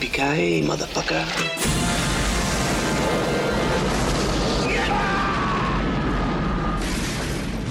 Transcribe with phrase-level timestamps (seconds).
[0.00, 1.24] Motherfucker.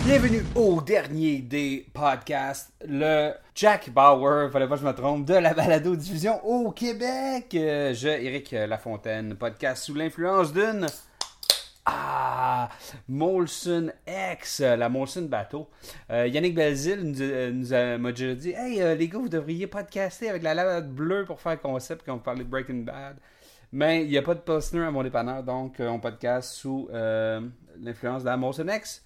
[0.04, 5.36] Bienvenue au dernier des podcasts, le Jack Bauer, fallait pas que je me trompe, de
[5.36, 7.56] la balado-diffusion au Québec.
[7.56, 10.88] Euh, je, Éric Lafontaine, podcast sous l'influence d'une...
[11.90, 12.68] Ah,
[13.08, 15.70] Molson X, la Molson Bateau.
[16.12, 19.30] Euh, Yannick Belzile nous, euh, nous a, m'a déjà dit Hey, euh, les gars, vous
[19.30, 23.16] devriez podcaster avec la lave bleue pour faire concept quand on parlait de Breaking Bad.
[23.72, 26.90] Mais il n'y a pas de Pilsner à mon dépanneur, donc euh, on podcast sous
[26.92, 29.04] l'influence de la Molson X.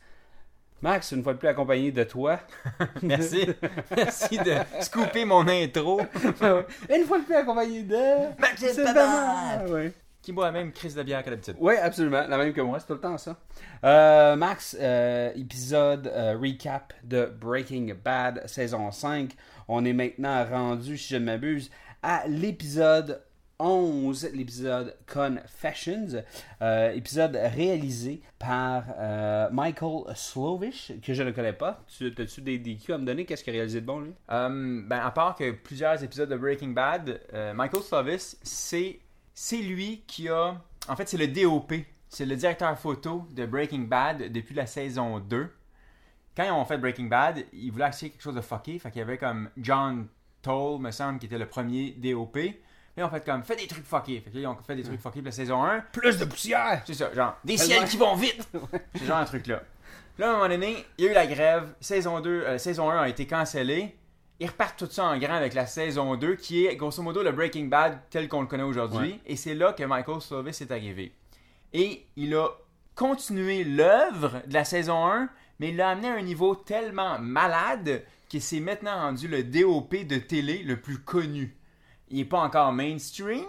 [0.81, 2.39] Max, une fois de plus accompagné de toi.
[3.03, 3.47] Merci.
[3.95, 6.01] Merci de scooper mon intro.
[6.89, 8.39] une fois de plus accompagné de.
[8.41, 9.93] Maxime C'est dommage, ouais.
[10.21, 11.55] Qui boit la même crise de bière que d'habitude.
[11.59, 12.27] Oui, absolument.
[12.27, 13.37] La même que moi, c'est tout le temps ça.
[13.83, 19.31] Euh, Max, euh, épisode euh, recap de Breaking Bad, saison 5.
[19.67, 21.71] On est maintenant rendu, si je ne m'abuse,
[22.03, 23.21] à l'épisode
[23.61, 26.23] 11, l'épisode Confessions.
[26.61, 31.83] Euh, épisode réalisé par euh, Michael Slovish, que je ne connais pas.
[31.87, 33.25] Tu as-tu des DQ à me donner?
[33.25, 34.13] Qu'est-ce qu'il a réalisé de bon, lui?
[34.31, 38.99] Euh, ben, à part que plusieurs épisodes de Breaking Bad, euh, Michael Slovis, c'est,
[39.33, 40.61] c'est lui qui a.
[40.87, 41.73] En fait, c'est le DOP.
[42.09, 45.49] C'est le directeur photo de Breaking Bad depuis la saison 2.
[46.35, 48.79] Quand ils ont fait Breaking Bad, ils voulaient essayer quelque chose de fucké.
[48.79, 50.07] Fait qu'il y avait comme John
[50.41, 52.35] Toll, me semble, qui était le premier DOP.
[52.35, 52.51] Là,
[52.97, 54.19] ils ont fait comme, fais des trucs fuckés.
[54.19, 55.81] Fait que là, ils ont fait des trucs fuckés pour la saison 1.
[55.93, 58.49] Plus de poussière C'est ça, genre, des ciels qui vont vite!
[58.95, 59.61] C'est genre un truc là.
[60.17, 61.73] Là, à un moment donné, il y a eu la grève.
[61.79, 63.95] Saison 2, euh, saison 1 a été cancellée.
[64.41, 67.31] Ils repartent tout ça en grand avec la saison 2, qui est grosso modo le
[67.31, 69.11] Breaking Bad tel qu'on le connaît aujourd'hui.
[69.11, 69.19] Ouais.
[69.27, 71.13] Et c'est là que Michael Slovis est arrivé.
[71.73, 72.47] Et il a
[72.95, 75.29] continué l'œuvre de la saison 1,
[75.59, 80.07] mais il l'a amené à un niveau tellement malade qu'il s'est maintenant rendu le DOP
[80.07, 81.55] de télé le plus connu.
[82.09, 83.45] Il n'est pas encore mainstream,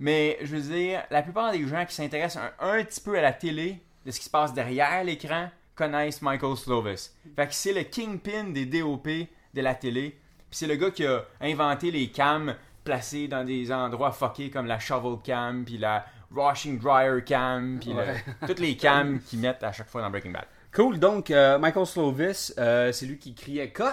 [0.00, 3.22] mais je veux dire, la plupart des gens qui s'intéressent un, un petit peu à
[3.22, 7.14] la télé, de ce qui se passe derrière l'écran, connaissent Michael Slovis.
[7.36, 9.06] Fait que c'est le kingpin des DOP
[9.54, 10.18] de la télé.
[10.50, 12.54] Puis c'est le gars qui a inventé les cams
[12.84, 17.92] placés dans des endroits fuckés comme la shovel cam, puis la washing dryer cam, puis
[17.92, 20.44] le- toutes les cams qu'ils mettent à chaque fois dans Breaking Bad.
[20.74, 23.84] Cool, donc euh, Michael Slovis, euh, c'est lui qui criait Cut.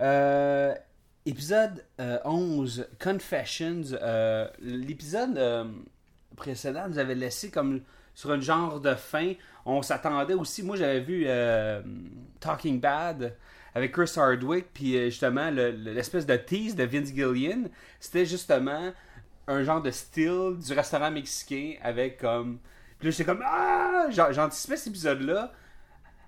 [0.00, 0.74] Euh,
[1.26, 3.82] épisode euh, 11, Confessions.
[4.60, 5.40] L'épisode
[6.36, 7.82] précédent nous avait laissé comme
[8.14, 9.32] sur un genre de fin.
[9.64, 11.26] On s'attendait aussi, moi j'avais vu
[12.40, 13.36] Talking Bad
[13.78, 17.64] avec Chris Hardwick, puis euh, justement le- le- l'espèce de tease de Vince Gillian,
[18.00, 18.92] c'était justement
[19.46, 22.58] un genre de style du restaurant mexicain avec comme...
[22.98, 23.42] Puis là j'étais comme...
[23.44, 24.06] Ah!
[24.10, 25.52] J'an- J'anticipais cet épisode-là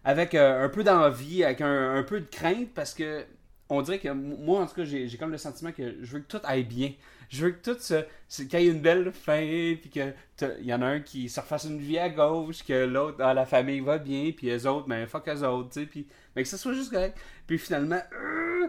[0.05, 3.25] avec euh, un peu d'envie, avec un peu de crainte, parce que
[3.71, 6.27] on dirait que moi, en tout cas, j'ai comme le sentiment que je veux que
[6.27, 6.93] tout aille bien.
[7.29, 8.05] Je veux que tout se.
[8.43, 9.41] qu'il y ait une belle fin,
[9.81, 12.65] puis que t'as- il y en a un qui se refasse une vie à gauche,
[12.65, 15.81] que l'autre, dans la famille va bien, puis les autres, ben fuck eux autres, tu
[15.81, 16.07] sais, puis.
[16.35, 17.17] Mais que ça soit juste correct.
[17.47, 18.01] Puis finalement.
[18.13, 18.67] euh,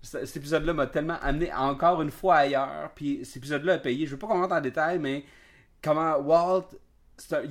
[0.00, 4.06] cet épisode-là m'a tellement amené encore une fois ailleurs, puis cet épisode-là a payé.
[4.06, 5.24] Je veux pas qu'on rentre en détail, mais
[5.82, 6.68] comment Walt,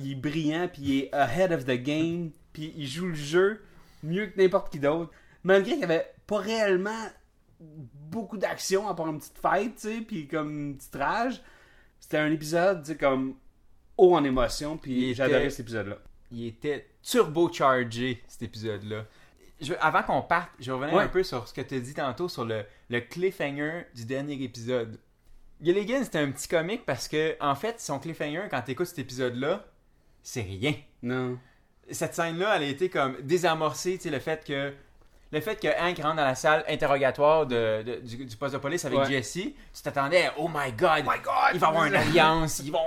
[0.00, 3.62] il est brillant, puis il est ahead of the game, puis il joue le jeu
[4.02, 5.10] mieux que n'importe qui d'autre.
[5.44, 7.08] Malgré qu'il n'y avait pas réellement
[7.60, 11.42] beaucoup d'action à part une petite fête, tu sais, puis comme une petite rage,
[11.98, 13.34] c'était un épisode, tu sais, comme
[13.96, 15.96] haut en émotion, puis adoré cet épisode-là.
[16.30, 19.06] il était turbochargé cet épisode-là.
[19.60, 20.92] Je- avant qu'on parte, je Ouais.
[20.92, 24.40] un peu sur ce que tu as dit tantôt sur le, le cliffhanger du dernier
[24.42, 25.00] épisode.
[25.60, 29.00] Gilligan, c'était un petit comique parce que, en fait, son cliffhanger, quand tu écoutes cet
[29.00, 29.66] épisode-là,
[30.22, 30.74] c'est rien.
[31.02, 31.38] Non.
[31.90, 34.72] Cette scène-là, elle a été comme désamorcée, tu sais, le fait que.
[35.30, 38.58] Le fait que Hank rentre dans la salle interrogatoire de, de- du, du poste de
[38.58, 39.06] police avec Ouais.
[39.06, 41.04] Jesse, tu t'attendais à Oh my god,
[41.52, 42.78] il va avoir une alliance, ils vont.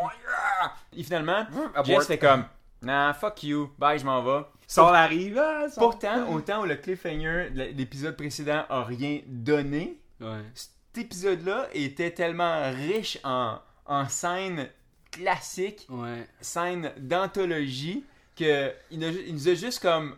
[0.96, 1.46] Et finalement,
[1.76, 1.86] Abort.
[1.86, 2.46] Jesse fait comme
[2.82, 4.44] Nah, fuck you, bye, je m'en vais.
[4.66, 10.00] Saul arrive, ah, Saul- Pourtant, autant où le cliffhanger de l'épisode précédent a rien donné,
[10.20, 10.42] Ouais.
[10.56, 14.68] cet épisode-là était tellement riche en, en scènes
[15.12, 16.26] classiques, Ouais.
[16.40, 18.04] scènes d'anthologie,
[18.36, 20.16] que il, a- il nous a juste comme.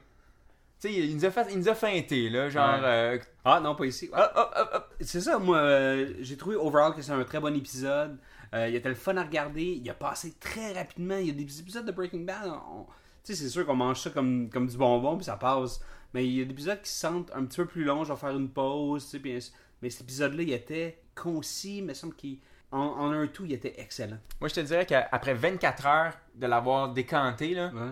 [0.83, 2.75] Tu sais, il nous a fait, il nous a feinté, là, genre...
[2.75, 2.80] Ouais.
[2.83, 4.09] euh, Ah non, pas ici.
[4.12, 4.95] hop, hop, hop.
[5.00, 8.18] C'est ça, moi, euh, j'ai trouvé overall que c'est un très bon épisode.
[8.53, 9.63] Euh, il était le fun à regarder.
[9.63, 11.15] Il a passé très rapidement.
[11.15, 12.47] Il y a des épisodes de Breaking Bad.
[12.50, 12.83] on-
[13.24, 15.80] Tu sais, c'est sûr qu'on mange ça comme, comme du bonbon, puis ça passe.
[16.13, 18.03] Mais il y a des épisodes qui se sentent un petit peu plus longs.
[18.03, 19.19] Je vais faire une pause, tu sais.
[19.19, 19.39] puis-
[19.81, 22.39] Mais cet épisode-là, il était concis, mais il me semble qu'il.
[22.71, 24.18] En, en un tout, il était excellent.
[24.41, 27.91] Moi, je te dirais qu'après 24 heures de l'avoir décanté, là, Ouais.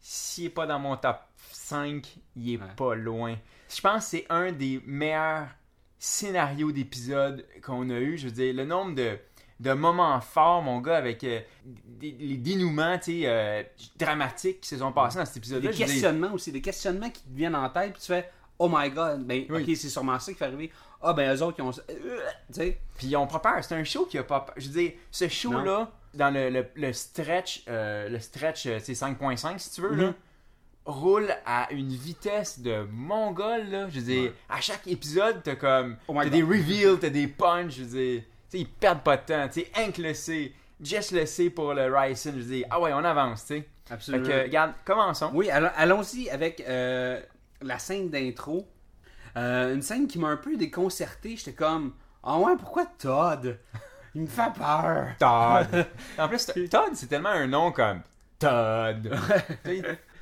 [0.00, 1.16] s'il est pas dans mon top
[1.52, 2.06] 5,
[2.36, 2.64] il est Ouais.
[2.76, 3.36] pas loin.
[3.74, 5.48] Je pense que c'est un des meilleurs
[5.98, 8.16] scénarios d'épisodes qu'on a eu.
[8.18, 9.18] Je veux dire, le nombre de,
[9.60, 13.62] de moments forts, mon gars, avec euh, des- les dénouements euh,
[13.98, 15.70] dramatiques qui se sont passés dans cet épisode-là.
[15.70, 18.90] Des questionnements aussi, des questionnements qui te viennent en tête, puis tu fais Oh my
[18.90, 19.62] god, ben Oui.
[19.62, 20.70] ok, c'est sûrement ça qui fait arriver.
[21.00, 21.70] Ah ben eux autres qui ont.
[21.70, 22.20] Euh,
[22.98, 23.64] Puis ils ont pas peur.
[23.64, 24.54] C'est un show qui a pas peur.
[24.58, 28.92] Je veux dire, ce show-là, dans le, le, le stretch, euh, le stretch, euh, c'est
[28.92, 30.14] 5.5 si tu veux, là, Mhm.
[30.90, 33.88] Roule à une vitesse de mongol, là.
[33.88, 35.96] Je veux dire, à chaque épisode, t'as comme.
[36.08, 38.22] Oh t'as des reveals, t'as des punches, je veux dire.
[38.50, 39.48] Tu sais, ils perdent pas de temps.
[39.48, 40.52] Tu sais, Hank le sait.
[40.80, 42.32] Jess le sait pour le Ryson.
[42.34, 43.68] Je veux dire, ah ouais, on avance, tu sais.
[43.86, 44.26] Fait absolument.
[44.28, 45.30] que, regarde, commençons.
[45.34, 47.20] Oui, allons- allons-y avec euh,
[47.60, 48.66] la scène d'intro.
[49.36, 51.36] Euh, une scène qui m'a un peu déconcerté.
[51.36, 51.92] J'étais comme
[52.22, 53.58] Ah ouais, pourquoi Todd?
[54.14, 55.08] Il me fait peur.
[55.18, 55.86] Todd.
[56.18, 58.00] en plus, Todd, c'est tellement un nom comme
[58.38, 59.10] Todd.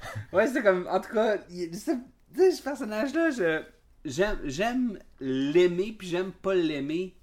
[0.33, 0.87] Ouais, c'était comme.
[0.91, 3.63] En tout cas, il- ce, tu sais, ce personnage-là, je-
[4.05, 7.15] j'aime, j'aime l'aimer, puis j'aime pas l'aimer.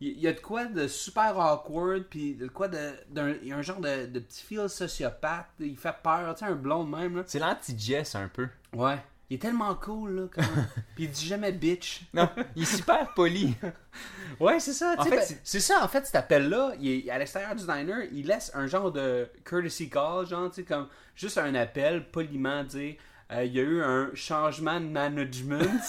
[0.00, 2.78] Il y a de quoi de super awkward, puis de quoi de.
[3.10, 5.46] d'un- Il y a un genre de, de petit feel sociopathe.
[5.60, 7.22] Il fait peur, tu sais, un blond même, là.
[7.26, 8.48] c'est l'anti-Jess un peu.
[8.72, 8.98] Ouais.
[9.32, 10.22] Il est tellement cool, là.
[10.30, 10.44] Comme...
[10.94, 12.02] puis il dit jamais bitch.
[12.12, 13.54] Non, il est super poli.
[14.40, 14.94] Ouais, c'est ça.
[14.98, 17.54] En tu sais, fait, ben, c'est- ça, en fait, cet appel-là, il est à l'extérieur
[17.54, 21.54] du diner, il laisse un genre de courtesy call, genre, tu sais, comme juste un
[21.54, 22.96] appel, poliment dire
[23.30, 25.80] euh, il y a eu un changement de management.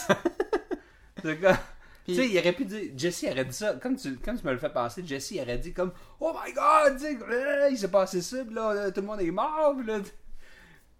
[1.24, 1.56] C'est comme-
[2.06, 4.52] Tu sais, il aurait pu dire, Jesse aurait dit ça, comme tu, comme tu me
[4.52, 8.38] le fais passer, Jesse aurait dit comme Oh my god, euh, il s'est passé ça,
[8.52, 10.00] là, tout le monde est mort, là.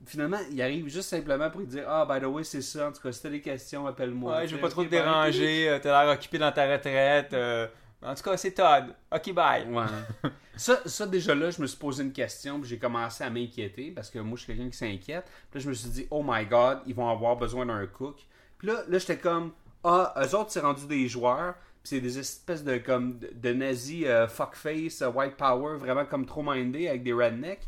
[0.06, 2.92] Finalement, il arrive juste simplement pour lui dire Ah, by the way, c'est ça, en
[2.92, 4.38] tout cas, si t'as des questions, appelle-moi.
[4.38, 5.70] Ouais, je veux pas trop te déranger.
[5.70, 7.34] euh, T'as l'air occupé dans ta retraite.
[7.34, 7.68] euh,
[8.02, 8.94] En tout cas, c'est Todd.
[9.14, 9.66] Ok, bye.
[9.70, 9.86] Ouais.
[10.58, 13.92] ça, ça, déjà là, je me suis posé une question, puis j'ai commencé à m'inquiéter,
[13.92, 15.26] parce que moi, je suis quelqu'un qui s'inquiète.
[15.50, 18.18] Puis là, je me suis dit, oh my god, ils vont avoir besoin d'un cook.
[18.58, 19.52] Puis là, là j'étais comme,
[19.84, 24.04] ah, eux autres, c'est rendu des joueurs, puis c'est des espèces de, comme, de, nazis
[24.06, 27.68] euh, fuckface, euh, white power, vraiment comme trop mindés, avec des rednecks.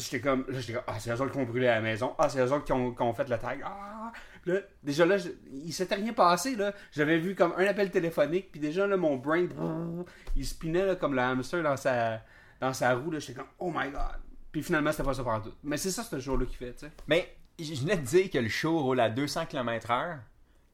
[0.00, 2.14] J'étais comme, là, j'étais comme, ah, c'est eux autres qui ont brûlé la maison.
[2.18, 3.60] Ah, c'est eux autres qui ont, qui ont fait le tag.
[3.64, 4.12] Ah!
[4.46, 6.72] Là, déjà là, je- il s'était rien passé, là.
[6.92, 10.04] J'avais vu comme un appel téléphonique, puis déjà, là, mon brain, brrr,
[10.34, 12.22] il spinait, là, comme le hamster dans sa,
[12.60, 13.18] dans sa roue, là.
[13.18, 14.16] J'étais comme, oh my god.
[14.50, 15.52] Puis finalement, c'était pas ça partout.
[15.62, 16.92] Mais c'est ça, ce jour-là qu'il fait, tu sais.
[17.06, 20.16] Mais je venais de dire que le show roule à 200 km/h.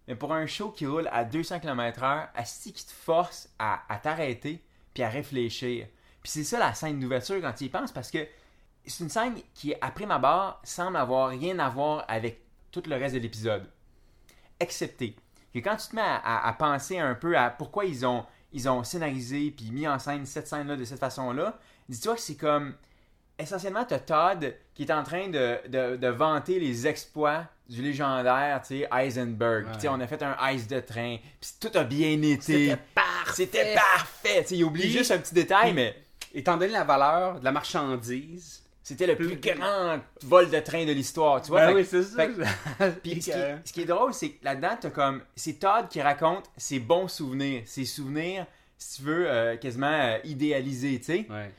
[0.09, 3.99] Mais pour un show qui roule à 200 km/h, Asti qui te force à, à
[3.99, 4.65] t'arrêter
[4.95, 5.89] puis à réfléchir.
[6.23, 8.19] Puis c'est ça la scène d'ouverture quand tu y penses parce que
[8.87, 12.41] c'est une scène qui, après ma barre, semble avoir rien à voir avec
[12.71, 13.65] tout le reste de l'épisode.
[14.61, 15.15] Excepté
[15.53, 18.25] que quand tu te mets à, à- à penser un peu à pourquoi ils ont,
[18.53, 22.37] ils ont scénarisé puis mis en scène cette scène-là de cette façon-là, dis-toi que c'est
[22.37, 22.75] comme
[23.39, 28.61] essentiellement, tu Todd qui est en train de, de, de vanter les exploits du légendaire,
[28.63, 29.65] tu sais, Heisenberg.
[29.67, 29.95] Puis, tu sais, Ouais.
[29.97, 32.41] on a fait un ice de train, puis tout a bien été.
[32.71, 33.33] C'était parfait.
[33.35, 34.47] C'était parfait.
[34.53, 36.03] Il oublie juste un petit détail, mais
[36.35, 38.63] Étant donné la valeur de la marchandise.
[38.87, 41.63] C'était le plus grand vol de train de l'histoire, tu vois.
[41.63, 42.27] Ben Fait- oui, c'est ça.
[43.03, 45.23] Puis ce qui, est, ce qui est drôle, c'est que là-dedans, t'as comme.
[45.35, 47.65] C'est Todd qui raconte ses bons souvenirs.
[47.67, 48.47] Ses souvenirs,
[48.79, 51.27] si tu veux, euh, quasiment euh, idéalisés, tu sais.
[51.29, 51.51] Ouais.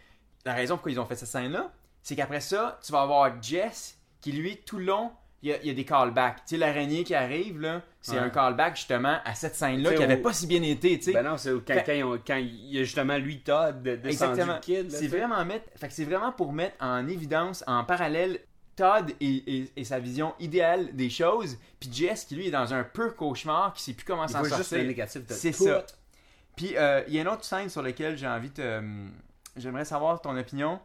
[0.45, 1.69] la raison pourquoi ils ont fait cette scène-là,
[2.01, 5.11] c'est qu'après ça, tu vas avoir Jess qui, lui, tout le long,
[5.43, 6.37] il y y a des callbacks.
[6.37, 8.17] Tu sais, l'araignée qui arrive, là, c'est Ouais.
[8.19, 11.13] un callback justement à cette scène-là qui avait au- pas si bien été, tu sais.
[11.13, 14.59] Ben non, c'est quand, Fait- quand, il y a justement lui, Todd, de- descendu Exactement.
[14.59, 14.91] kid.
[14.91, 18.39] C'est vraiment mettre, fait que c'est vraiment pour mettre en évidence, en parallèle,
[18.75, 19.25] Todd et,
[19.57, 23.11] et- et sa vision idéale des choses, puis Jess qui lui est dans un peu
[23.11, 24.77] cauchemar, qui sait plus comment s'en sortir.
[25.35, 25.85] C'est ça.
[26.55, 28.61] Puis euh, il y a une autre scène sur laquelle j'ai envie de.
[28.63, 29.07] euh,
[29.55, 30.79] J'aimerais savoir ton opinion.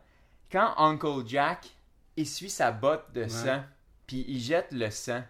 [0.51, 1.71] Quand Uncle Jack
[2.17, 3.63] essuie sa botte de sang,
[4.07, 5.23] puis il jette le sang.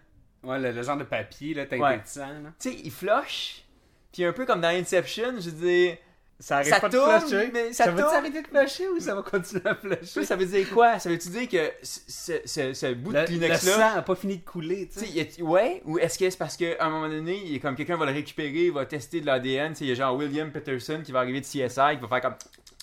[0.43, 1.97] Ouais, le, le genre de papier, là, teinté Ouais.
[1.97, 2.51] de sang, là.
[2.59, 3.63] Tu sais, il flush,
[4.11, 5.97] puis un peu comme dans Inception, je dire.
[6.39, 7.49] Ça arrête Ça pas tourne, de flasher.
[7.53, 8.13] mais ça ça va tourne.
[8.15, 10.25] s'arrêter de flasher ou ça va continuer à flasher?
[10.25, 10.99] Ça veut dire quoi?
[10.99, 13.71] Ça veut-tu dire que ce, ce- ce bout de Le, le Kleenex-là.
[13.93, 16.75] sang a pas fini de couler, tu sais, ouais, ou est-ce que c'est parce qu'à
[16.83, 19.71] un moment donné, il est comme quelqu'un va le récupérer, il va tester de l'ADN,
[19.71, 21.59] tu sais, il y a genre William Peterson qui va arriver de CSI,
[21.95, 22.35] qui va faire comme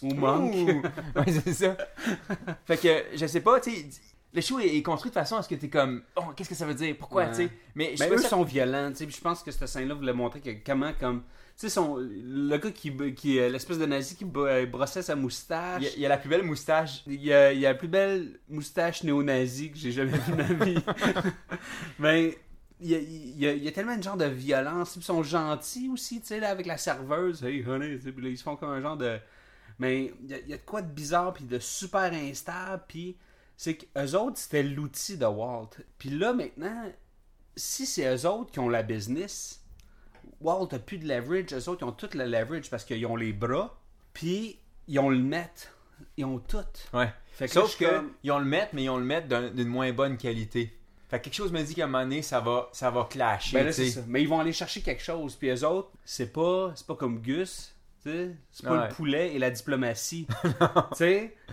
[0.03, 0.55] Ou manque.
[0.55, 0.83] Ouh.
[1.19, 1.77] ouais, c'est ça.
[2.65, 3.85] fait que, je sais pas, tu sais,
[4.33, 6.55] le show est, est construit de façon à ce que t'es comme, oh, qu'est-ce que
[6.55, 7.31] ça veut dire, pourquoi, Ouais.
[7.31, 7.51] tu sais?
[7.75, 9.11] Mais Ben, eux ça- sont violents, tu sais.
[9.11, 11.23] Je pense que cette scène-là voulait montrer que comment, comme.
[11.57, 12.93] Tu sais, son- le gars qui.
[13.15, 15.83] qui est l'espèce de nazi qui bo- brossait sa moustache.
[15.83, 17.03] il y, a, il y a la plus belle moustache.
[17.07, 20.33] Il y, a, il y a la plus belle moustache néo-nazie que j'ai jamais vue
[20.33, 20.79] de ma vie.
[21.99, 22.39] Mais
[22.81, 24.97] il y a, il y a- il y a tellement de genre de violence.
[24.97, 27.45] Ils sont gentils aussi, tu sais, là, avec la serveuse.
[27.45, 29.19] Hey, honey, puis là, ils se font comme un genre de.
[29.79, 32.83] Mais il y a, il y a de quoi de bizarre, puis de super instable.
[32.89, 33.17] Puis
[33.63, 35.69] c'est qu'eux autres, c'était l'outil de Walt.
[35.99, 36.91] Puis là, maintenant,
[37.57, 39.63] si c'est eux autres qui ont la business,
[40.41, 41.53] Walt a plus de leverage.
[41.53, 43.79] Eux autres, ils ont tout le leverage parce qu'ils ont les bras,
[44.15, 45.71] puis ils ont le net.
[46.17, 46.65] Ils ont tout.
[46.95, 47.13] Ouais.
[47.35, 49.51] Fait que Sauf que comme- ils ont le mettre, mais ils ont le mettre d'un-
[49.51, 50.75] d'une moins bonne qualité.
[51.11, 53.59] Fait que quelque chose me dit qu'à un moment donné, ça va, ça va clasher.
[53.59, 54.01] Ben là, ça.
[54.07, 55.37] Mais ils vont aller chercher quelque chose.
[55.37, 57.75] Puis eux autres, c'est pas, c'est pas comme Gus.
[58.05, 58.89] C'est pas Ouais.
[58.89, 60.27] le poulet et la diplomatie.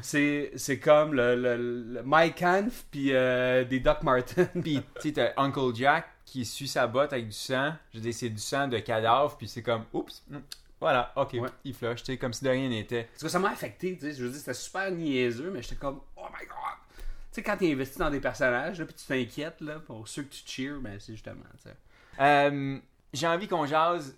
[0.02, 1.58] c'est, c'est comme le, le,
[1.94, 4.46] le Mike Hanf puis euh, des Doc Martin.
[4.62, 7.74] Puis, tu sais, t'as Uncle Jack qui suit sa botte avec du sang.
[7.94, 10.38] Je dire, c'est du sang de cadavre, puis c'est comme, oups, mm,
[10.80, 11.50] voilà, ok, Ouais.
[11.64, 13.10] il flush, tu sais, comme si de rien n'était.
[13.16, 13.96] Ça m'a affecté.
[13.98, 14.14] tu sais.
[14.18, 16.58] Je veux dire, c'était super niaiseux, mais j'étais comme, oh my god.
[16.98, 20.24] Tu sais, quand t'es investi dans des personnages, là, puis tu t'inquiètes, là, pour ceux
[20.24, 21.76] que tu cheers, ben c'est justement, tu sais.
[22.20, 22.78] Euh,
[23.14, 24.16] J'ai envie qu'on jase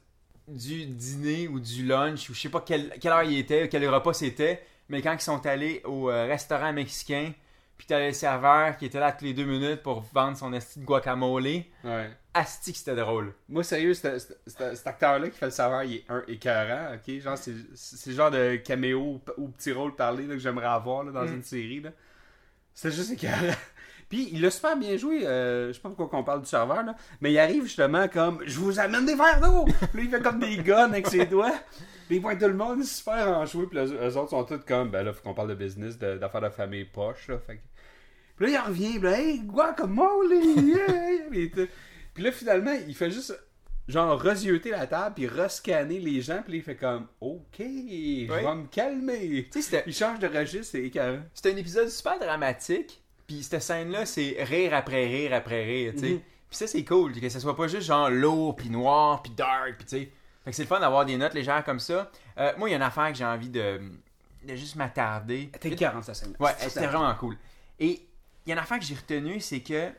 [0.50, 3.88] du dîner ou du lunch, ou je sais pas quelle, quelle heure il était, quel
[3.90, 7.32] repas c'était, mais quand ils sont allés au euh, restaurant mexicain,
[7.78, 10.80] puis t'avais le serveur qui était là toutes les deux minutes pour vendre son esti
[10.80, 11.44] de guacamole,
[11.84, 12.10] Ouais.
[12.34, 13.34] asti que c'était drôle.
[13.48, 14.36] Moi, sérieux, cet,
[14.86, 17.20] acteur-là qui fait le serveur, il est un écœurant, ok?
[17.22, 20.66] Genre, c'est c'est le genre de caméo ou, ou petit rôle parlé là, que j'aimerais
[20.68, 21.36] avoir là, dans Mm.
[21.36, 21.80] une série.
[21.82, 21.92] là.
[22.74, 23.54] C'est juste écœurant.
[24.10, 25.26] Puis, il a super bien joué.
[25.26, 28.40] euh, je sais pas pourquoi qu'on parle du serveur, là, mais il arrive justement comme
[28.46, 29.66] Je vous amène des verres d'eau!
[29.68, 31.54] Là, il fait comme des guns avec ses doigts.
[32.08, 33.68] Puis il pointe tout le monde, super enjoué.
[33.68, 36.42] Puis eux, eux autres sont tous comme Ben là, faut qu'on parle de business, d'affaires
[36.42, 37.28] de, famille poche.
[37.28, 37.62] Là, fait que-
[38.38, 40.34] Puis là, il revient, puis là, hey, guacamole!
[40.34, 41.30] yeah!
[41.30, 41.68] Puis tout.
[42.16, 43.40] Puis là, finalement, il fait juste
[43.88, 48.56] genre resioter la table puis rescanner les gens puis il fait comme OK, je vais
[48.56, 49.48] me calmer.
[49.52, 51.22] Tu sais, c'était- Il change de registre, c'est écœurant.
[51.34, 53.04] C'était un épisode super dramatique.
[53.30, 56.10] Puis cette scène-là, c'est rire après rire après rire, tu sais.
[56.14, 56.20] Mhm.
[56.50, 59.76] Puis ça, c'est cool, que ce soit pas juste genre lourd, puis noir, puis dark,
[59.78, 60.12] puis tu sais.
[60.44, 62.10] Fait que c'est le fun d'avoir des notes légères comme ça.
[62.40, 63.80] Euh, moi, il y a une affaire que j'ai envie de,
[64.48, 65.52] de juste m'attarder.
[65.60, 66.34] T'es 40 ça scène.
[66.40, 67.38] Ouais, c'était vraiment cool.
[67.80, 68.02] Et
[68.46, 69.90] il y a une affaire que j'ai retenue, c'est que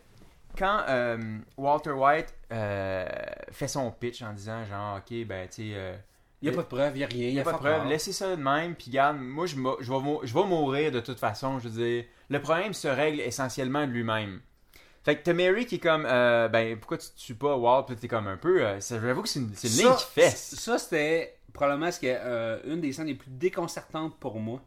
[0.58, 3.06] quand euh, Walter White euh,
[3.52, 5.70] fait son pitch en disant genre, ok, ben tu sais.
[5.74, 5.96] euh,
[6.42, 7.58] Il y a pas de preuve, il y a rien, il n'y a pas de
[7.58, 7.86] preuve.
[7.86, 8.74] Laissez ça de même.
[8.74, 11.60] Puis, garde, moi, je, vais, je vais mourir de toute façon.
[11.60, 14.40] Je veux dire, le problème se règle essentiellement de lui-même.
[15.04, 17.84] Fait que t'as Mary qui est comme, euh, ben, pourquoi tu tues pas Walt?
[17.84, 20.04] Puis t'es comme un peu, euh, ça- j'avoue que c'est une, c'est une ligne qui
[20.20, 20.54] fesse.
[20.56, 24.62] Ça, c'était probablement ce qui est, euh, une des scènes les plus déconcertantes pour moi.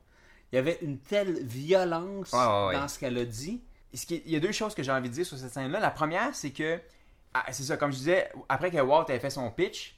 [0.51, 2.73] Il y avait une telle violence Ouais, ouais, ouais.
[2.75, 3.63] dans ce qu'elle a dit.
[3.93, 5.51] Ce qui est- il y a deux choses que j'ai envie de dire sur cette
[5.53, 5.79] scène-là.
[5.79, 6.79] La première, c'est que,
[7.35, 9.95] ah, c'est ça, comme je disais, après que Walt ait fait son pitch,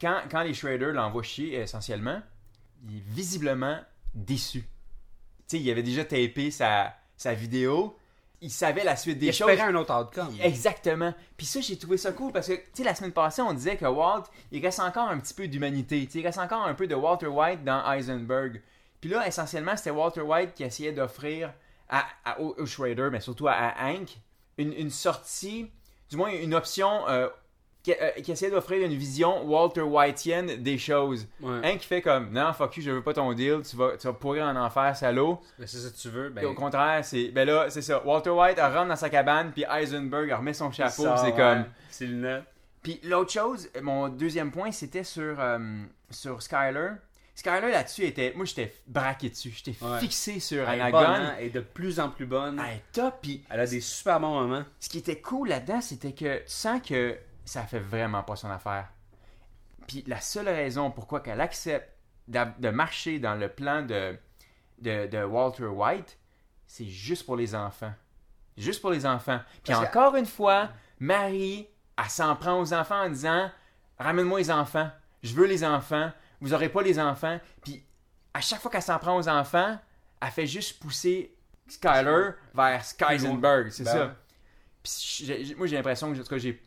[0.00, 2.20] quand, quand les Shredders l'envoient chier essentiellement,
[2.86, 3.80] il est visiblement
[4.14, 4.64] déçu.
[5.52, 7.96] Sais, il avait déjà tapé sa, sa vidéo,
[8.40, 9.48] il savait la suite des Il choses.
[9.50, 10.34] espérait un autre outcome.
[10.42, 11.14] Exactement.
[11.36, 13.76] Puis ça, j'ai trouvé ça cool parce que, tu sais, la semaine passée, on disait
[13.76, 16.04] que Walt, il reste encore un petit peu d'humanité.
[16.06, 18.60] Tu sais, il reste encore un peu de Walter White dans Heisenberg.
[19.00, 21.52] Puis là, essentiellement, c'était Walter White qui essayait d'offrir
[21.88, 24.18] à, à- au, au Schrader, mais surtout à, à Hank,
[24.58, 25.70] une, une sortie,
[26.10, 27.28] du moins une option euh,
[27.82, 31.26] qui, euh, qui essayait d'offrir une vision Walter Whiteienne des choses.
[31.40, 31.58] Ouais.
[31.64, 34.06] Hank qui fait comme, non, fuck you, je veux pas ton deal, tu vas, tu
[34.06, 35.40] vas pourrir en enfer, salaud.
[35.58, 36.28] Ben, c'est ça que tu veux.
[36.28, 38.02] Ben, Et au contraire, c'est ben là, c'est ça.
[38.06, 41.34] Walter White elle rentre dans sa cabane, puis Heisenberg elle remet son chapeau, c'est ouais,
[41.36, 41.64] comme.
[41.90, 42.44] C'est lunettes.
[42.82, 45.58] Puis l'autre chose, mon deuxième point, c'était sur euh,
[46.10, 46.90] sur Skyler.
[47.34, 49.98] Skyler là-dessus était, moi j'étais braqué dessus, j'étais Ouais.
[50.00, 50.98] fixé sur Elle est Anagon.
[50.98, 52.60] bonne, hein, elle est de plus en plus bonne.
[52.64, 54.64] Elle est top, puis Elle a des super bons moments.
[54.78, 58.50] ce qui était cool là-dedans, c'était que tu sens que ça fait vraiment pas son
[58.50, 58.88] affaire.
[59.86, 61.88] Puis la seule raison pourquoi qu'elle accepte
[62.28, 64.16] de marcher dans le plan de,
[64.78, 66.18] de, de Walter White,
[66.66, 67.92] c'est juste pour les enfants.
[68.56, 69.40] Juste pour les enfants.
[69.64, 70.70] Puis Parce que- encore une fois,
[71.00, 71.66] Marie,
[71.98, 73.50] elle s'en prend aux enfants en disant
[73.98, 74.90] Ramène-moi les enfants.
[75.22, 76.10] Je veux les enfants.
[76.40, 77.38] Vous aurez pas les enfants.
[77.64, 77.84] Puis
[78.34, 79.78] à chaque fois qu'elle s'en prend aux enfants,
[80.20, 81.34] elle fait juste pousser
[81.68, 83.70] Skyler vers Skysenberg.
[83.70, 84.16] C'est Ben ça.
[84.82, 86.60] Puis moi, j'ai l'impression que en tout cas, j'ai,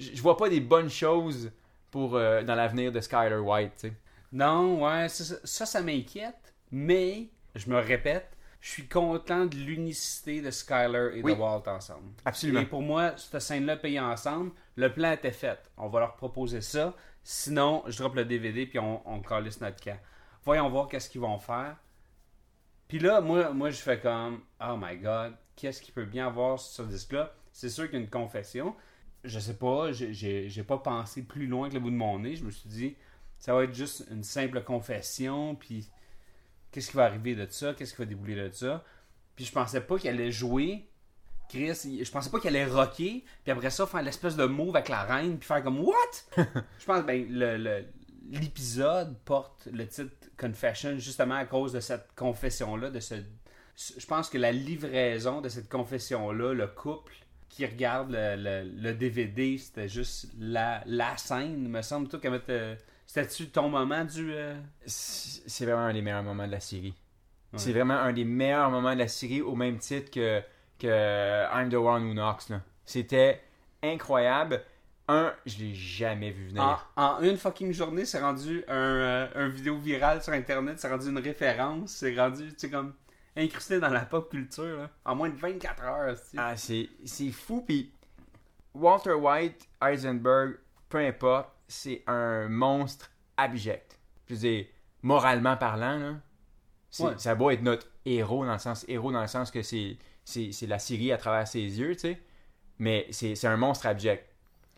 [0.00, 1.50] je vois pas des bonnes choses
[1.90, 3.86] pour euh, dans l'avenir de Skyler White.
[4.32, 6.54] Non, ouais, ça, ça, ça, ça m'inquiète.
[6.70, 11.34] Mais, je me répète, je suis content de l'unicité de Skyler et Oui.
[11.34, 12.12] de Walt ensemble.
[12.24, 12.60] Absolument.
[12.60, 15.58] Et pour moi, cette scène-là payée ensemble, le plan était fait.
[15.76, 16.94] On va leur proposer ça.
[17.24, 19.98] Sinon, je drop le DVD puis on, on calisse notre camp.
[20.44, 21.76] Voyons voir qu'est-ce qu'ils vont faire.
[22.88, 26.58] Puis là, moi, moi, je fais comme, oh my god, qu'est-ce qu'il peut bien avoir
[26.58, 27.32] sur ce disque-là?
[27.52, 28.74] C'est sûr qu'il y a une confession.
[29.24, 32.36] Je sais pas, j'ai- pas pensé plus loin que le bout de mon nez.
[32.36, 32.96] Je me suis dit,
[33.38, 35.88] ça va être juste une simple confession, puis
[36.70, 38.84] qu'est-ce qui va arriver de ça, qu'est-ce qui va débouler de ça?
[39.36, 40.86] Puis je pensais pas qu'il allait jouer.
[41.48, 44.88] Chris, je pensais pas qu'il allait rocker, puis après ça, faire l'espèce de move avec
[44.88, 45.94] la reine, puis faire comme What?
[46.78, 47.84] je pense ben le- le-
[48.30, 53.16] l'épisode porte le titre Confession justement à cause de cette confession-là, de ce.
[53.76, 57.12] Je pense que la livraison de cette confession-là, le couple
[57.50, 62.08] qui regarde le, le- le DVD, c'était juste la, la scène, me semble.
[62.08, 62.38] Toi, comment
[63.06, 64.32] C'était-tu ton moment du.
[64.32, 64.54] euh,
[64.86, 66.94] C'est vraiment un des meilleurs moments de la série.
[67.52, 67.58] Ouais.
[67.58, 70.40] C'est vraiment un des meilleurs moments de la série au même titre que,
[70.78, 72.44] que I'm the One Who Knocks.
[72.86, 73.40] C'était
[73.82, 74.62] incroyable.
[75.08, 76.86] Un, je l'ai jamais vu venir.
[76.96, 80.88] En, en une fucking journée, c'est rendu un, euh, un vidéo virale sur Internet, c'est
[80.88, 82.94] rendu une référence, c'est rendu, tu sais, comme
[83.40, 84.90] incrusté dans la pop culture, là.
[85.04, 86.14] en moins de 24 heures.
[86.20, 86.36] tu sais.
[86.38, 86.56] Ah,
[87.04, 87.62] c'est fou.
[87.66, 87.92] Puis
[88.74, 93.98] Walter White, Heisenberg, peu importe, c'est un monstre abject.
[94.28, 94.66] Je veux dire,
[95.02, 96.14] moralement parlant, là,
[96.98, 97.14] Ouais.
[97.18, 99.96] ça doit être notre héros dans le sens héros dans le sens que c'est
[100.66, 102.20] la série à travers ses yeux, tu sais.
[102.78, 104.26] Mais c'est c'est un monstre abject.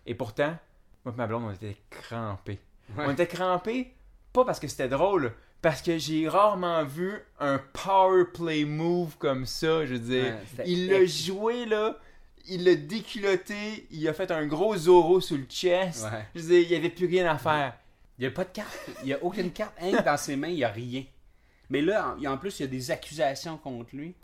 [0.04, 0.56] Et pourtant,
[1.04, 2.60] moi et ma blonde, on était crampés.
[2.96, 3.04] Ouais.
[3.06, 3.94] On était crampés,
[4.32, 9.46] pas parce que c'était drôle, parce que j'ai rarement vu un power play move comme
[9.46, 9.86] ça.
[9.86, 11.96] Je veux dire, Ouais, il l'a joué là,
[12.48, 16.04] il l'a déculotté, il a fait un gros Zoro sur le chest.
[16.04, 16.26] Ouais.
[16.34, 17.74] Je veux dire, il n'y avait plus rien à faire.
[18.18, 20.48] Il n'y a pas de carte, il n'y a aucune carte, que dans ses mains,
[20.48, 21.04] il n'y a rien.
[21.70, 24.14] Mais là, en, en plus, il y a des accusations contre lui,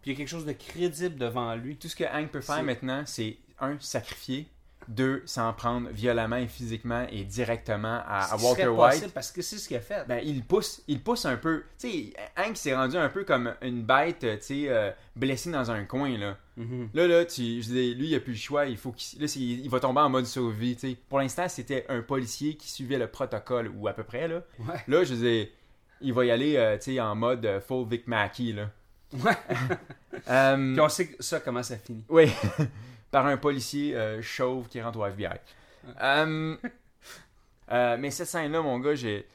[0.00, 1.76] puis il y a quelque chose de crédible devant lui.
[1.76, 4.48] Tout ce que Hank peut faire maintenant, c'est un, sacrifier,
[4.88, 9.12] deux, s'en prendre violemment et physiquement et directement à, à Walter White.
[9.14, 10.04] parce que c'est ce qu'il a fait.
[10.08, 11.62] Ben, il pousse, il pousse un peu.
[11.78, 15.70] Tu sais, Hank s'est rendu un peu comme une bête, tu sais, euh, blessée dans
[15.70, 16.36] un coin, là.
[16.56, 16.88] Mhm.
[16.94, 18.66] Là, là, tu, je dire, lui, il a plus le choix.
[18.66, 20.96] Il faut qu'il, là, il va tomber en mode survie, tu sais.
[21.08, 24.42] Pour l'instant, c'était un policier qui suivait le protocole, ou à peu près, là.
[24.58, 24.74] Ouais.
[24.88, 25.46] Là, je dire,
[26.00, 28.70] il va y aller, euh, tu sais, en mode euh, full Vic Mackey, là.
[29.12, 29.36] Ouais.
[30.28, 32.02] Euh, Puis on sait ça, comment ça finit.
[32.08, 32.28] oui,
[33.10, 35.28] par un policier euh, chauve qui rentre au FBI.
[36.02, 36.56] Euh,
[37.72, 39.26] euh, mais cette scène-là, mon gars, j'ai...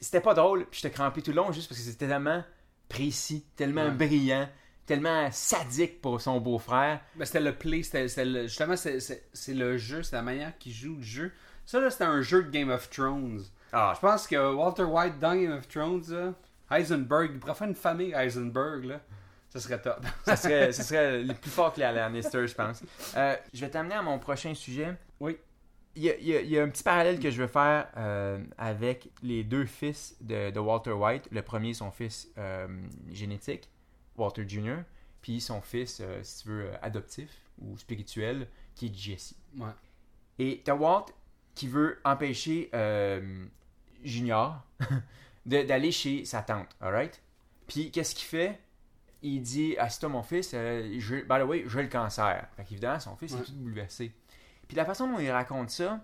[0.00, 2.42] c'était pas drôle, puis j'étais crampé tout le long juste parce que c'était tellement
[2.88, 3.90] précis, tellement Ouais.
[3.92, 4.48] brillant,
[4.86, 7.00] tellement sadique pour son beau-frère.
[7.16, 10.22] Ben, c'était le play, c'était, c'était le- justement, c'est, c'est- c'est le jeu, c'est la
[10.22, 11.32] manière qu'il joue le jeu.
[11.66, 13.42] Ça, là, c'était un jeu de Game of Thrones.
[13.72, 16.32] Ah, Je pense que Walter White dans Game of Thrones, là,
[16.76, 19.00] Heisenberg, il pourrait faire une famille Heisenberg, là.
[19.50, 20.04] Ça serait top.
[20.24, 22.82] ça serait, ça serait le plus fort que les Lannister, je pense.
[23.16, 24.94] Euh, je vais t'amener à mon prochain sujet.
[25.18, 25.36] Oui.
[25.96, 27.48] Il y a, il y a- il y a un petit parallèle que je veux
[27.48, 31.28] faire euh, avec les deux fils de, de Walter White.
[31.32, 32.68] Le premier, son fils euh,
[33.12, 33.68] génétique,
[34.16, 34.76] Walter Jr.,
[35.20, 37.28] puis son fils, euh, si tu veux, adoptif
[37.60, 39.34] ou spirituel, qui est Jesse.
[39.58, 39.66] Ouais.
[40.38, 41.06] Et t'as Walt
[41.56, 42.70] qui veut empêcher
[44.04, 44.62] Junior
[45.46, 47.20] d'aller chez sa tante, alright?
[47.66, 48.58] Puis qu'est-ce qu'il fait?
[49.22, 52.46] Il dit Ah, c'est toi mon fils, euh, je, by the way, j'ai le cancer.
[52.56, 53.40] Fait qu'évidemment, son fils Ouais.
[53.40, 54.12] est tout bouleversé.
[54.66, 56.00] Puis la façon dont il raconte ça,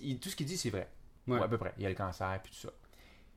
[0.00, 0.88] il- tout ce qu'il dit, c'est vrai.
[1.26, 1.38] Ouais.
[1.38, 1.74] Ou à peu près.
[1.78, 2.72] Il a le cancer, puis tout ça.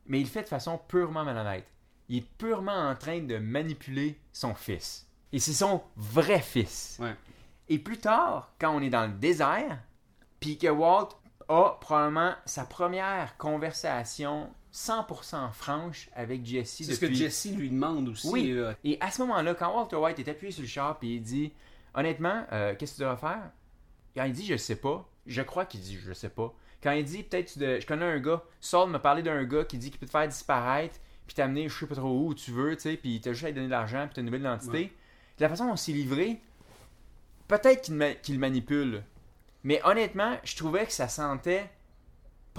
[0.06, 1.66] Mais il le fait de façon purement malhonnête.
[2.08, 5.08] Il est purement en train de manipuler son fils.
[5.32, 6.98] Et c'est son vrai fils.
[7.00, 7.16] Ouais.
[7.68, 9.80] Et plus tard, quand on est dans le désert,
[10.40, 11.10] puis que Walt
[11.50, 17.12] a probablement sa première conversation 100% franche avec Jesse C'est ce que.
[17.12, 18.28] Jesse lui demande aussi.
[18.30, 18.52] Oui.
[18.54, 18.76] là.
[18.84, 21.52] Et à ce moment-là, quand Walter White est appuyé sur le char puis il dit
[21.96, 23.52] Honnêtement, euh, qu'est-ce que tu devrais faire
[24.16, 26.54] Quand il dit Je sais pas, je crois qu'il dit Je sais pas.
[26.84, 29.64] Quand il dit Peut-être tu de- je connais un gars, Saul m'a parlé d'un gars
[29.66, 32.52] qui dit qu'il peut te faire disparaître puis t'amener je sais pas trop où tu
[32.52, 34.42] veux, tu sais, puis t'as juste à lui donner de l'argent puis t'as une nouvelle
[34.42, 34.72] identité.
[34.78, 34.94] Ouais.
[35.38, 36.42] De la façon dont s'est livré,
[37.48, 39.04] peut-être qu'il ma- qu'il manipule.
[39.64, 41.70] Mais honnêtement, je trouvais que ça sentait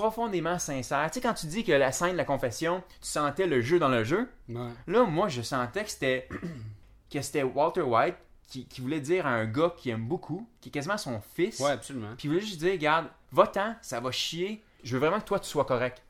[0.01, 1.09] profondément sincère.
[1.11, 3.79] Tu sais, quand tu dis que la scène de la confession, tu sentais le jeu
[3.79, 4.69] dans le jeu, Ouais.
[4.87, 6.29] Là, moi, je sentais que c'était
[7.13, 8.17] que c'était Walter White
[8.49, 11.61] qui, qui voulait dire à un gars qu'il aime beaucoup, qui est quasiment son fils,
[11.61, 12.15] Ouais, absolument.
[12.17, 15.39] puis il voulait juste dire, regarde, va-t'en, ça va chier, je veux vraiment que toi,
[15.39, 16.03] tu sois correct.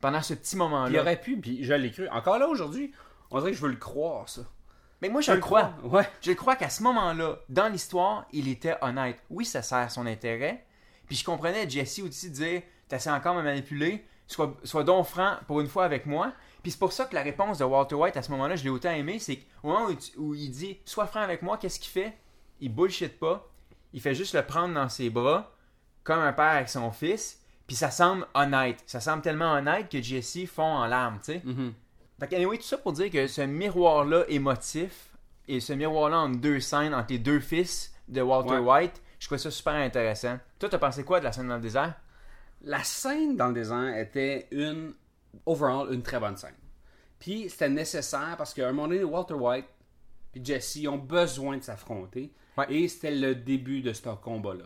[0.00, 1.00] Pendant ce petit Puis il moment-là.
[1.00, 2.08] aurait pu, puis je l'ai cru.
[2.08, 2.92] Encore là, aujourd'hui,
[3.30, 4.42] on dirait que je veux le croire, ça.
[5.02, 5.74] Mais moi, je le crois.
[5.82, 6.06] Ouais.
[6.22, 9.18] Je crois qu'à ce moment-là, dans l'histoire, il était honnête.
[9.30, 10.64] Oui, ça sert son intérêt.
[11.06, 12.62] Puis je comprenais Jesse aussi dire
[12.94, 16.32] T'essaies encore de me manipuler, sois, sois donc franc pour une fois avec moi.
[16.62, 18.70] Puis c'est pour ça que la réponse de Walter White à ce moment-là, je l'ai
[18.70, 22.16] autant aimé, c'est qu'au moment où, il dit Sois franc avec moi, qu'est-ce qu'il fait?
[22.60, 23.50] Il bullshit pas.
[23.92, 25.52] Il fait juste le prendre dans ses bras,
[26.04, 27.40] comme un père avec son fils.
[27.66, 28.80] Puis ça semble honnête.
[28.86, 31.42] Ça semble tellement honnête que Jesse fond en larmes, tu sais.
[31.42, 31.74] Mhm.
[32.20, 35.10] Fait que, anyway, tout ça pour dire que ce miroir-là émotif
[35.48, 38.82] et ce miroir-là entre deux scènes, entre les deux fils de Walter Ouais.
[38.82, 40.38] White, je trouvais ça super intéressant.
[40.60, 41.94] Toi, t'as pensé quoi de la scène dans le désert?
[42.64, 44.92] La scène dans le désert était une,
[45.46, 46.54] overall, une très bonne scène.
[47.18, 49.66] Puis c'était nécessaire parce qu'à un moment donné, Walter White
[50.34, 52.32] et Jesse ont besoin de s'affronter.
[52.56, 52.66] Ouais.
[52.72, 54.64] Et c'était le début de ce combat-là.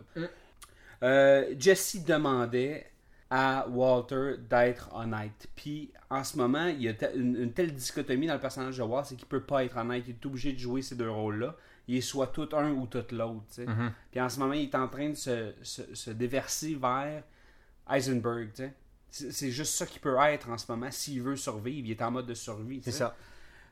[1.03, 2.85] Euh, Jesse demandait
[3.29, 5.47] à Walter d'être honnête.
[5.55, 8.83] Puis en ce moment, il y a une, une telle dichotomie dans le personnage de
[8.83, 10.03] Walter, c'est qu'il peut pas être honnête.
[10.07, 11.55] Il est obligé de jouer ces deux rôles-là.
[11.87, 13.43] Il est soit tout un ou tout l'autre.
[13.47, 13.65] sais.
[14.11, 17.23] Puis en ce moment, il est en train de se, se- se déverser vers
[17.89, 18.49] Heisenberg.
[18.53, 18.73] tu sais.
[19.11, 20.91] C'est c'est juste ça qu'il peut être en ce moment.
[20.91, 22.79] S'il veut survivre, il est en mode de survie.
[22.81, 23.03] tu sais.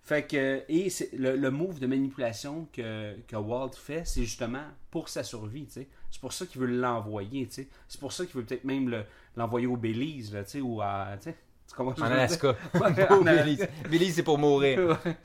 [0.04, 4.64] Fait que, et c'est- le, le move de manipulation que, que Walt fait, c'est justement
[4.90, 5.88] pour sa survie, tu sais.
[6.10, 7.68] C'est pour ça qu'il veut l'envoyer, tu sais.
[7.90, 9.04] C'est pour ça qu'il veut peut-être même le-
[9.36, 11.36] l'envoyer au Belize, là, tu sais, ou à, tu sais.
[11.76, 12.56] Tu En Alaska.
[12.76, 13.22] en.
[13.22, 13.68] Belize.
[13.92, 14.98] Belize, c'est pour mourir.
[15.06, 15.18] Ouais.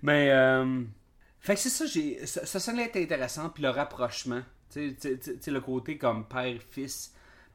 [0.00, 0.82] Mais, euh,
[1.40, 4.40] fait que c'est ça, j'ai, ça, ça scène-là est intéressant, puis le rapprochement,
[4.72, 7.12] tu sais, le côté comme père-fils.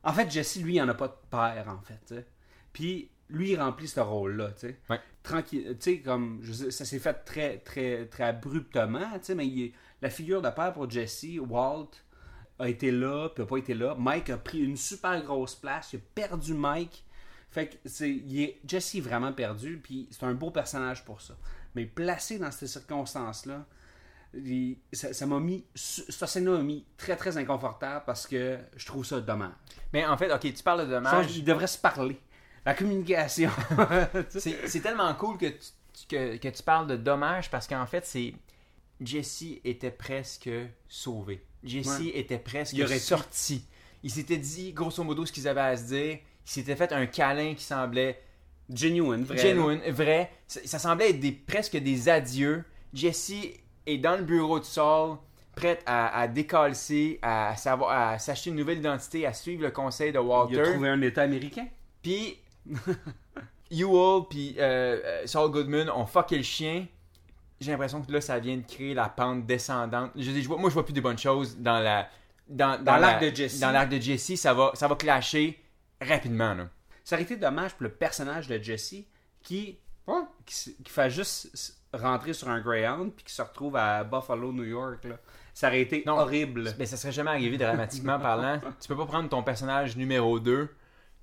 [0.08, 2.26] En fait, Jesse, lui, il en a pas de père, en fait.
[2.72, 4.80] Puis, lui, il remplit ce rôle-là, tu sais.
[4.90, 5.02] Ouais.
[5.22, 9.36] Tranquille, tu sais, comme, je sais, ça s'est fait très, très, très abruptement, tu sais,
[9.36, 11.92] mais il la figure de père pour Jesse, Walt,
[12.60, 13.96] a été là, puis a pas été là.
[14.00, 17.04] Mike a pris une super grosse place, il a perdu Mike.
[17.50, 21.20] Fait que c'est, il est, Jesse est vraiment perdu, puis c'est un beau personnage pour
[21.20, 21.36] ça.
[21.76, 23.66] Mais placé dans ces circonstances-là,
[24.94, 29.20] ça m'a mis, cette scène-là m'a mis très très inconfortable parce que je trouve ça
[29.22, 29.52] dommage.
[29.94, 31.28] Mais en fait, ok, tu parles de dommage.
[31.28, 32.20] qu'ils devraient se parler.
[32.66, 33.50] La communication.
[34.30, 38.06] C'est c'est tellement cool que tu, que, que tu parles de dommage parce qu'en fait,
[38.06, 38.34] c'est.
[39.00, 40.50] Jesse était presque
[40.90, 41.46] sauvé.
[41.64, 42.18] Jesse Ouais.
[42.20, 43.64] était presque Il aurait sorti.
[44.04, 46.20] Il s'était dit, grosso modo, ce qu'ils avaient à se dire.
[46.46, 48.22] Il s'était fait un câlin qui semblait
[48.74, 49.38] Genuine, vrai.
[49.38, 50.32] genuine, vrai.
[50.48, 52.64] Ça, ça semblait être des, presque des adieux.
[52.94, 53.34] Jesse
[53.88, 55.18] est dans le bureau de Saul,
[55.56, 60.12] prête à, à décalcer, à, savoir, à s'acheter une nouvelle identité, à suivre le conseil
[60.12, 60.64] de Il a Walter.
[60.64, 61.68] trouvé un état américain.
[62.04, 62.38] Puis
[63.72, 66.86] Ewell puis euh, euh, Saul Goodman ont fucké le chien.
[67.60, 70.12] J'ai l'impression que là, ça vient de créer la pente descendante.
[70.16, 72.08] Je dis, je vois, moi, je vois plus des bonnes choses dans la
[72.48, 73.60] dans, Dans l'arc la- de Jesse.
[73.60, 75.60] Dans l'arc de Jesse, ça va ça va clasher
[76.00, 76.70] rapidement là.
[77.04, 78.96] Ça aurait été dommage pour le personnage de Jesse
[79.42, 79.78] qui,
[80.46, 84.52] qui, s- qui fait juste rentrer sur un Greyhound puis qui se retrouve à Buffalo,
[84.52, 85.04] New York.
[85.06, 85.16] Là.
[85.54, 86.20] Ça aurait été Non.
[86.20, 86.74] horrible.
[86.78, 88.60] Mais ça serait jamais arrivé dramatiquement parlant.
[88.82, 90.70] Tu peux pas prendre ton personnage numéro 2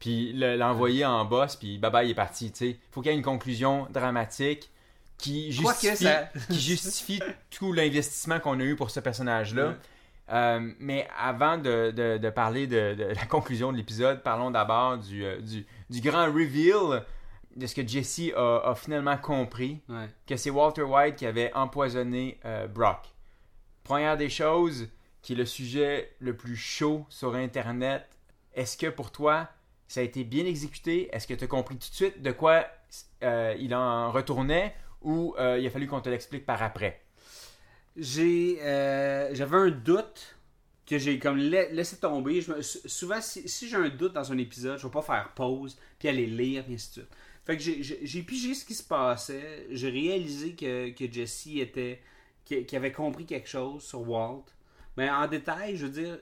[0.00, 2.78] puis le- l'envoyer en boss puis bye bye il est parti, tu sais.
[2.90, 4.70] Faut qu'il y ait une conclusion dramatique
[5.18, 9.74] qui justifie, ça- qui justifie tout l'investissement qu'on a eu pour ce personnage-là.
[10.32, 14.96] Euh, mais avant de, de- de parler de, de la conclusion de l'épisode, parlons d'abord
[14.98, 17.04] du, euh, du, du grand reveal
[17.56, 20.08] de ce que Jesse a, a finalement compris Ouais.
[20.26, 23.06] que c'est Walter White qui avait empoisonné euh, Brock.
[23.84, 24.88] Première des choses,
[25.22, 28.08] qui est le sujet le plus chaud sur Internet,
[28.54, 29.48] est-ce que pour toi,
[29.88, 31.08] ça a été bien exécuté?
[31.12, 32.66] Est-ce que tu as compris tout de suite de quoi
[33.22, 34.74] euh, il en retournait?
[35.02, 37.02] Ou euh, il a fallu qu'on te l'explique par après?
[37.96, 38.56] J'ai,
[39.32, 40.36] j'avais un doute
[40.86, 42.40] que j'ai comme la- laissé tomber.
[42.40, 45.02] Je me- sou- souvent, si, si j'ai un doute dans un épisode, je vais pas
[45.02, 47.08] faire pause puis aller lire, et ainsi de suite.
[47.44, 49.66] Fait que j'ai, pigé ce qui se passait.
[49.70, 52.00] J'ai réalisé que, que Jesse était,
[52.44, 54.46] qu'il qu'il avait compris quelque chose sur Walt.
[54.96, 56.18] Mais en détail, je veux dire,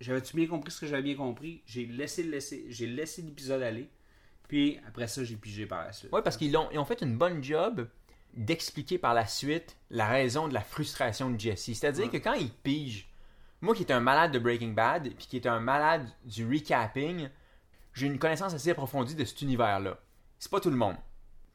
[0.00, 1.62] j'avais-tu bien compris ce que j'avais bien compris?
[1.66, 3.90] J'ai laissé, laissé, j'ai laissé l'épisode aller.
[4.48, 6.10] Puis après ça, j'ai pigé par la suite.
[6.12, 7.88] Oui, parce qu'ils ont, ils ont fait une bonne job
[8.34, 11.64] d'expliquer par la suite la raison de la frustration de Jesse.
[11.64, 13.08] C'est-à-dire que quand il pige,
[13.60, 17.28] moi qui est un malade de Breaking Bad, puis qui est un malade du recapping,
[17.92, 19.98] j'ai une connaissance assez approfondie de cet univers-là.
[20.38, 20.96] C'est pas tout le monde.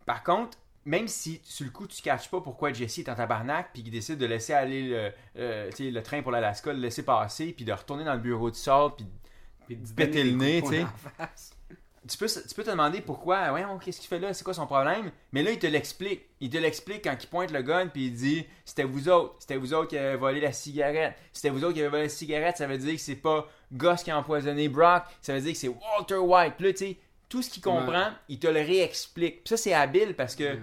[0.06, 3.70] Par contre, même si sur le coup tu catches pas pourquoi Jesse est en tabarnak
[3.72, 7.54] puis qu'il décide de laisser aller le, euh, le train pour l'Alaska, le laisser passer
[7.54, 9.06] puis de retourner dans le bureau de Saul puis
[9.67, 10.63] Puis de péter le nez,
[12.08, 14.65] tu peux, tu peux te demander pourquoi, ouais, qu'est-ce qu'il fait là, c'est quoi son
[14.65, 16.22] problème, mais là, il te l'explique.
[16.39, 19.58] Il te l'explique quand il pointe le gun, puis il dit C'était vous autres, c'était
[19.58, 21.13] vous autres qui avez volé la cigarette.
[21.32, 24.02] C'était vous autres qui avez volé la cigarette, ça veut dire que c'est pas Gus
[24.04, 26.60] qui a empoisonné Brock, ça veut dire que c'est Walter White.
[26.60, 26.98] Là, tu sais,
[27.32, 29.46] tout ce qu'il comprend, il te le réexplique.
[29.46, 30.60] Puis ça, c'est habile parce que,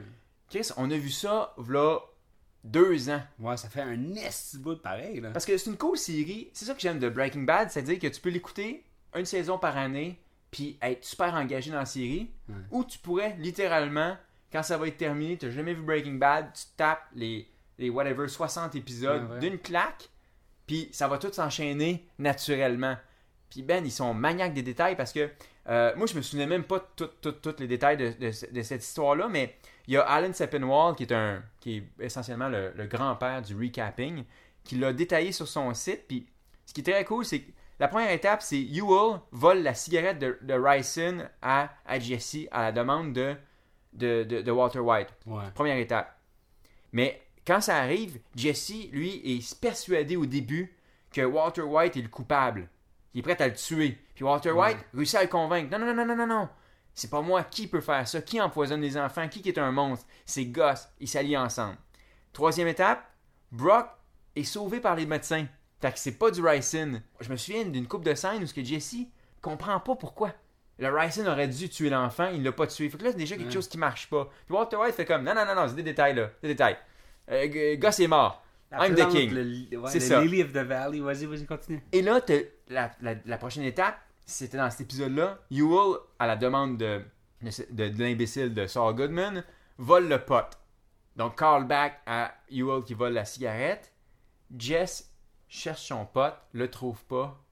[0.50, 1.98] Chris, on a vu ça, là,
[2.62, 3.22] deux ans.
[3.38, 5.18] Ouais, ça fait un esti bout de pareil.
[5.22, 5.30] Là.
[5.30, 6.50] Parce que c'est une cool série.
[6.52, 8.84] C'est ça que j'aime de Breaking Bad, c'est-à-dire que tu peux l'écouter
[9.16, 12.30] une saison par année, puis être super engagé dans la série.
[12.70, 14.18] Ou tu pourrais littéralement,
[14.52, 17.88] quand ça va être terminé, tu n'as jamais vu Breaking Bad, tu tapes les, les
[17.88, 19.38] whatever 60 épisodes ouais.
[19.38, 20.10] d'une claque,
[20.66, 22.98] puis ça va tout s'enchaîner naturellement.
[23.48, 25.30] Puis Ben, ils sont maniaques des détails parce que
[25.68, 28.82] Euh, moi, je me souvenais même pas de tous les détails de, de- de cette
[28.82, 29.54] histoire-là, mais
[29.86, 33.54] il y a Alan Sepinwall, qui est, un, qui est essentiellement le, le grand-père du
[33.54, 34.24] recapping,
[34.64, 36.06] qui l'a détaillé sur son site.
[36.08, 36.26] Puis
[36.64, 40.18] ce qui est très cool, c'est que la première étape, c'est Ewell vole la cigarette
[40.18, 45.08] de, de Ryson à, à Jesse à la demande de, Walter White.
[45.26, 45.44] Ouais.
[45.54, 46.16] Première étape.
[46.92, 50.74] Mais quand ça arrive, Jesse, lui, est persuadé au début
[51.12, 52.68] que Walter White est le coupable.
[53.14, 53.98] Il est prêt à le tuer.
[54.14, 55.70] Puis Walter White réussit à le convaincre.
[55.76, 56.48] Non, non, non, non, non, non.
[56.94, 57.44] C'est pas moi.
[57.44, 58.20] Qui peut faire ça?
[58.22, 59.28] Qui empoisonne les enfants?
[59.28, 60.06] Qui est un monstre?
[60.26, 60.88] C'est Gus.
[61.00, 61.76] Ils s'allient ensemble.
[62.32, 63.02] Troisième étape,
[63.52, 63.86] Brock
[64.36, 65.46] est sauvé par les médecins.
[65.80, 67.00] Fait que c'est pas du ricin.
[67.20, 68.96] Je me souviens d'une coupe de scène où ce que Jesse
[69.40, 70.32] comprend pas pourquoi.
[70.80, 72.88] Le ricin aurait dû tuer l'enfant, il l'a pas tué.
[72.88, 74.28] Fait que là, c'est déjà quelque chose qui marche pas.
[74.46, 76.30] Puis Walter White fait comme non, non, non, non, c'est des détails là.
[76.42, 76.76] Des détails.
[77.30, 78.42] Euh, Gus est mort.
[78.70, 79.30] La I'm the king.
[79.32, 80.20] le- ouais, C'est le ça.
[80.20, 81.00] Lily of the Valley.
[81.00, 81.82] Vas-y, vas-y, continue.
[81.92, 82.34] Et là, t'as-
[82.68, 85.38] la, la- la prochaine étape, c'était dans cet épisode-là.
[85.50, 87.02] Ewell, à la demande de,
[87.42, 89.44] de, de- de l'imbécile de Saul Goodman,
[89.78, 90.44] vole le pot.
[91.16, 93.92] Donc, callback à Ewell qui vole la cigarette.
[94.56, 95.10] Jess
[95.48, 97.42] cherche son pot, le trouve pas,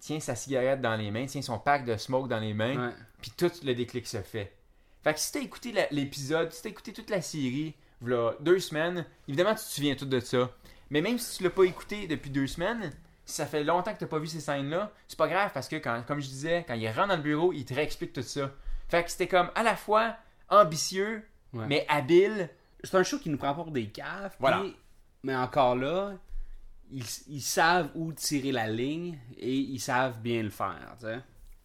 [0.00, 2.74] tient sa cigarette dans les mains, tient son pack de smoke dans les mains,
[3.20, 4.54] puis tout le déclic se fait.
[5.02, 9.04] Fait que si t'as écouté l'épisode, si t'as écouté toute la série, voilà deux semaines,
[9.28, 10.50] évidemment tu te souviens tout de ça.
[10.90, 12.92] Mais même si tu l'as pas écouté depuis deux semaines,
[13.26, 15.76] si ça fait longtemps que t'as pas vu ces scènes-là, c'est pas grave parce que
[15.76, 18.50] quand, comme je disais, quand il rentre dans le bureau, il te réexplique tout ça.
[18.88, 20.16] Fait que c'était comme à la fois
[20.48, 21.66] ambitieux, Ouais.
[21.68, 22.50] mais habile.
[22.82, 24.34] C'est un show qui nous prend pas pour des caves.
[24.40, 24.64] Voilà.
[25.22, 26.12] mais encore là,
[26.90, 30.96] ils, ils savent où tirer la ligne et ils savent bien le faire.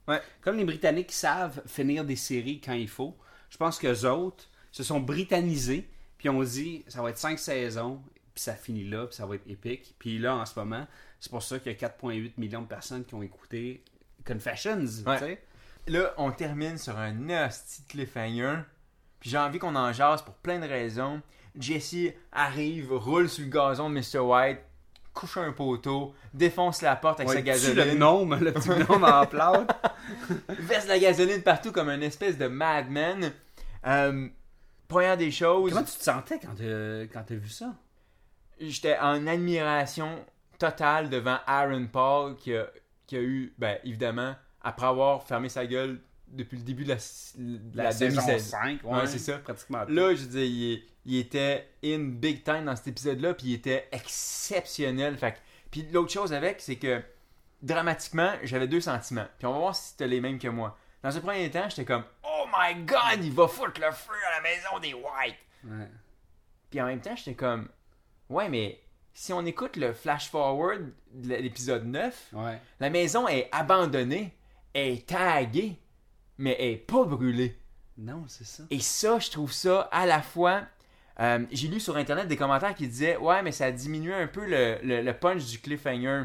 [0.08, 0.22] Ouais.
[0.42, 3.18] Comme les Britanniques savent finir des séries quand il faut,
[3.50, 8.02] je pense que autres se sont britannisés puis ont dit ça va être cinq saisons
[8.34, 9.96] puis ça finit là puis ça va être épique.
[10.00, 10.88] Puis là en ce moment,
[11.20, 13.84] c'est pour ça qu'il y a 4,8 millions de personnes qui ont écouté
[14.26, 14.86] Confessions.
[15.04, 15.42] tu Ouais.
[15.88, 18.60] Là, on termine sur un nasty cliffhanger.
[19.20, 21.22] Puis j'ai envie qu'on en jase pour plein de raisons.
[21.58, 24.20] Jesse arrive, roule sur le gazon de Mr.
[24.20, 24.60] White,
[25.14, 28.70] couche un poteau, défonce la porte avec Ouais, sa tue le gasoline, gnome, le petit
[28.70, 29.74] gnome en plâtre?
[30.48, 33.32] verse la gasoline partout comme un espèce de madman.
[33.88, 34.28] Euh,
[34.88, 36.54] première des choses, Comment tu te sentais quand
[37.12, 37.74] quand t'as vu ça?
[38.62, 40.24] j'étais en admiration
[40.60, 42.68] totale devant Aaron Paul qui a,
[43.08, 46.96] qui a eu, ben évidemment, après avoir fermé sa gueule depuis le début de la,
[46.96, 48.58] de la, saison demi-saison.
[48.58, 49.40] 5, Ouais, c'est ça.
[49.40, 49.86] Pratiquement.
[49.88, 53.88] Là, je dis, il, il était in big time dans cet épisode-là, puis il était
[53.92, 55.18] exceptionnel.
[55.18, 55.42] Fait
[55.72, 57.02] puis l'autre chose avec, c'est que
[57.62, 59.28] dramatiquement, j'avais deux sentiments.
[59.38, 60.78] Puis on va voir si c'était les mêmes que moi.
[61.04, 64.36] Dans un premier temps, j'étais comme Oh my god, il va foutre le feu à
[64.36, 65.38] la maison des White.
[65.64, 65.90] Ouais.
[66.70, 67.70] Puis en même temps, j'étais comme
[68.30, 68.82] Ouais, mais
[69.22, 72.58] si on écoute le flash forward de l'épisode 9, Ouais.
[72.80, 74.34] la maison est abandonnée,
[74.74, 75.78] est taguée,
[76.38, 77.58] mais elle est pas brûlée.
[77.98, 78.64] Non, c'est ça.
[78.70, 80.62] Et ça, je trouve ça à la fois.
[81.20, 84.46] euh, J'ai lu sur internet des commentaires qui disaient Ouais, mais ça diminue un peu
[84.46, 86.24] le, le- le punch du cliffhanger.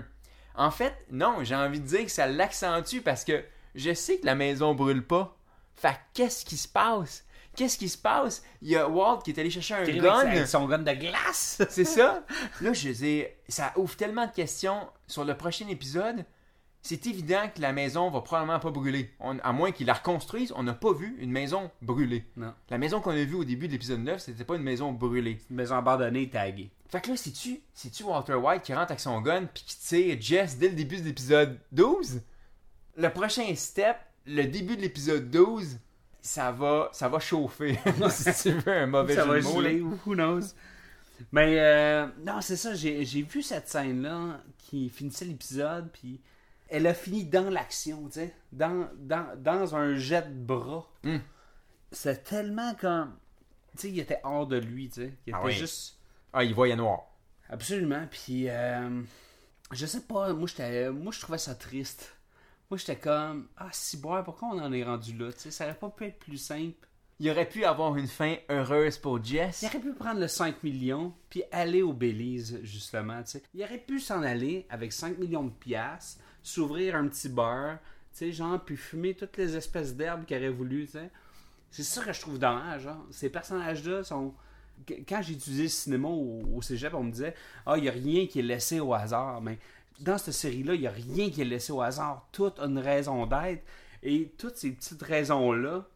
[0.55, 3.43] En fait, non, j'ai envie de dire que ça l'accentue parce que
[3.75, 5.37] je sais que la maison brûle pas.
[5.75, 7.25] Fait que qu'est-ce qui se passe?
[7.57, 8.43] Qu'est-ce qui se passe?
[8.63, 10.19] Il y a Walt qui est allé chercher un gun.
[10.19, 11.63] avec son gun de glace.
[11.71, 12.25] C'est ça.
[12.61, 16.25] Là, je dis, ça ouvre tellement de questions sur le prochain épisode.
[16.83, 19.11] C'est évident que la maison va probablement pas brûler.
[19.19, 22.27] On- à moins qu'ils la reconstruisent, on n'a pas vu une maison brûlée.
[22.37, 22.53] Non.
[22.69, 25.39] La maison qu'on a vue au début de l'épisode 9, c'était pas une maison brûlée.
[25.49, 26.71] Une maison abandonnée taguée.
[26.91, 30.17] Fait que là, c'est-tu, c'est-tu Walter White qui rentre avec son gun puis qui tire
[30.21, 32.21] Jess dès le début de l'épisode 12?
[32.97, 35.79] Le prochain step, le début de l'épisode 12,
[36.25, 37.79] ça va, ça va chauffer.
[38.11, 40.55] si tu veux un mauvais ça jeu va de mots, geler, who knows.
[41.31, 46.21] Mais euh, non, c'est ça, j'ai vu cette scène-là qui finissait l'épisode, puis
[46.69, 50.91] elle a fini dans l'action, tu sais, dans, dans, dans un jet de bras.
[51.03, 51.19] Hmm.
[51.93, 53.15] C'est tellement comme.
[53.77, 55.13] Tu sais, il était hors de lui, tu sais.
[55.27, 55.53] Il Ah était oui.
[55.53, 55.99] juste.
[56.33, 57.03] Ah, il voyait noir.
[57.51, 59.03] Absolument, puis euh,
[59.73, 60.49] je sais pas, moi,
[60.91, 62.17] moi je trouvais ça triste.
[62.71, 65.65] Moi j'étais comme, ah, si boire, pourquoi on en est rendu là, tu sais, ça
[65.65, 66.89] aurait pas pu être plus simple.
[67.21, 69.63] Il aurait pu avoir une fin heureuse pour Jess.
[69.63, 73.23] Il aurait pu prendre le 5 millions puis aller au Belize, justement.
[73.23, 73.43] tu sais.
[73.55, 77.79] Il aurait pu s'en aller avec 5 millions de piastres, s'ouvrir un petit bar,
[78.13, 80.87] tu sais, genre, puis fumer toutes les espèces d'herbes qu'il aurait voulu.
[80.87, 81.11] tu sais.
[81.71, 82.83] C'est ça que je trouve dommage.
[82.83, 83.07] Genre.
[83.11, 84.35] Ces personnages-là sont.
[84.87, 87.89] Qu- Quand j'ai étudié le cinéma au, au cégep, on me disait Ah, il n'y
[87.89, 89.41] a rien qui est laissé au hasard.
[89.41, 89.59] Mais
[90.01, 92.29] dans cette série-là, il n'y a rien qui est laissé au hasard.
[92.33, 93.65] Tout a une raison d'être.
[94.03, 95.87] Et toutes ces petites raisons-là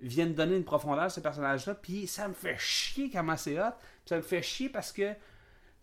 [0.00, 1.74] viennent donner une profondeur à ce personnage-là.
[1.74, 3.72] Puis ça me fait chier comment c'est hot.
[4.04, 5.14] Puis ça me fait chier parce que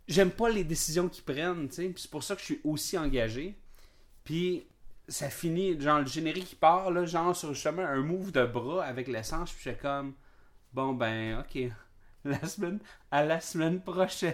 [0.08, 1.70] j'aime pas les décisions qu'ils prennent.
[1.70, 3.58] Puis c'est pour ça que je suis aussi engagé.
[4.24, 4.68] Puis
[5.10, 8.86] ça finit, genre le générique qui part, là, genre sur justement un move de bras
[8.86, 10.14] avec l'essence, puis j'étais comme,
[10.72, 11.72] bon ben, ok,
[12.26, 12.80] la semaine,
[13.12, 14.34] à la semaine prochaine.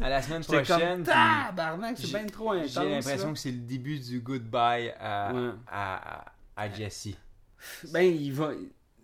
[0.00, 0.96] À la semaine prochaine.
[0.98, 2.72] comme, tabarnak, c'est bien trop intense.
[2.72, 5.50] J'ai l'impression que c'est le début du goodbye à, Ouais.
[5.66, 7.08] à, à, à Jesse.
[7.92, 8.50] Ben, il va.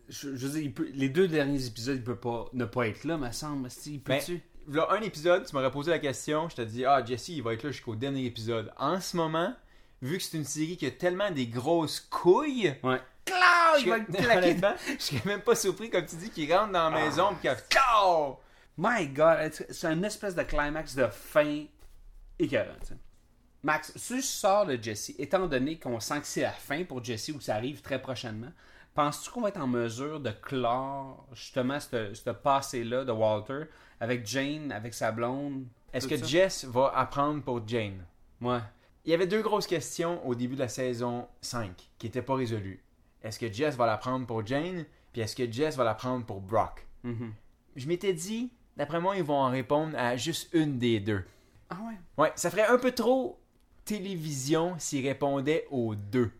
[0.08, 2.88] Je, je veux dire, il peut- les deux derniers épisodes, il peut pas ne pas
[2.88, 3.68] être là, me semble.
[3.86, 4.40] Il Ben, peut-tu?
[4.68, 7.52] Là, un épisode, tu m'aurais posé la question, je te dis, ah, Jesse, il va
[7.54, 8.72] être là jusqu'au dernier épisode.
[8.78, 9.54] En ce moment,
[10.02, 13.00] vu que c'est une série qui a tellement des grosses couilles, Ouais.
[13.24, 13.78] Clau!
[13.78, 14.56] je Il va le claquer.
[14.98, 17.50] je suis même pas surpris, comme tu dis, qu'il rentre dans la maison et qu'il
[17.50, 18.38] a Ciao!
[18.76, 21.64] My God, c'est- un espèce de climax de fin
[22.38, 22.74] écœurant.
[23.62, 27.02] Max, si je sors de Jesse, étant donné qu'on sent que c'est la fin pour
[27.02, 28.50] Jesse ou que ça arrive très prochainement,
[28.94, 33.62] penses-tu qu'on va être en mesure de clore justement ce passé-là de Walter
[34.00, 35.64] avec Jane, avec sa blonde?
[35.94, 36.26] Est-ce que ça?
[36.26, 38.04] Jess va apprendre pour Jane?
[38.40, 38.58] Ouais.
[39.06, 42.34] Il y avait deux grosses questions au début de la saison 5 qui n'étaient pas
[42.34, 42.82] résolues.
[43.24, 44.84] Est-ce que Jess va la prendre pour Jane?
[45.12, 46.86] Puis est-ce que Jess va la prendre pour Brock?
[47.02, 47.32] Mhm.
[47.74, 51.24] Je m'étais dit, d'après moi, ils vont en répondre à juste une des deux.
[51.70, 51.94] Ah ouais?
[52.18, 53.40] Ouais, ça ferait un peu trop
[53.84, 56.30] télévision s'ils répondaient aux deux.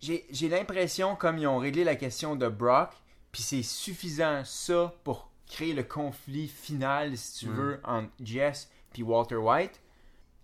[0.00, 2.90] J'ai l'impression, comme ils ont réglé la question de Brock,
[3.30, 9.02] puis c'est suffisant ça pour créer le conflit final, si tu veux, entre Jess puis
[9.02, 9.80] Walter White.